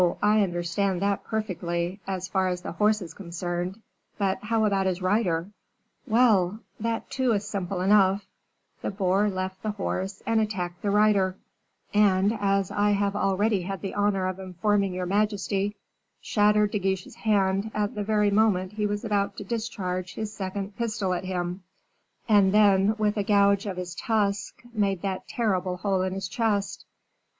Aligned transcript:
I 0.23 0.41
understand 0.41 0.99
that 1.03 1.23
perfectly, 1.25 1.99
as 2.07 2.27
far 2.27 2.47
as 2.47 2.61
the 2.61 2.71
horse 2.71 3.03
is 3.03 3.13
concerned; 3.13 3.79
but 4.17 4.39
how 4.41 4.65
about 4.65 4.87
his 4.87 4.99
rider?" 4.99 5.51
"Well! 6.07 6.61
that, 6.79 7.11
too, 7.11 7.33
is 7.33 7.47
simple 7.47 7.81
enough; 7.81 8.25
the 8.81 8.89
boar 8.89 9.29
left 9.29 9.61
the 9.61 9.69
horse 9.69 10.23
and 10.25 10.41
attacked 10.41 10.81
the 10.81 10.89
rider; 10.89 11.37
and, 11.93 12.35
as 12.41 12.71
I 12.71 12.93
have 12.93 13.15
already 13.15 13.61
had 13.61 13.83
the 13.83 13.93
honor 13.93 14.25
of 14.25 14.39
informing 14.39 14.95
your 14.95 15.05
majesty, 15.05 15.75
shattered 16.19 16.71
De 16.71 16.79
Guiche's 16.79 17.13
hand 17.17 17.69
at 17.75 17.93
the 17.93 18.03
very 18.03 18.31
moment 18.31 18.71
he 18.71 18.87
was 18.87 19.05
about 19.05 19.37
to 19.37 19.43
discharge 19.43 20.15
his 20.15 20.33
second 20.33 20.75
pistol 20.77 21.13
at 21.13 21.25
him, 21.25 21.61
and 22.27 22.51
then, 22.51 22.95
with 22.97 23.17
a 23.17 23.23
gouge 23.23 23.67
of 23.67 23.77
his 23.77 23.93
tusk, 23.93 24.63
made 24.73 25.03
that 25.03 25.27
terrible 25.27 25.77
hole 25.77 26.01
in 26.01 26.13
his 26.13 26.27
chest." 26.27 26.85